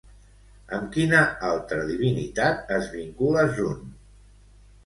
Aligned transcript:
Amb 0.77 0.87
quina 0.95 1.19
altra 1.49 1.77
divinitat 1.91 2.73
es 2.79 2.91
vincula 2.97 3.45
Zun? 3.59 3.85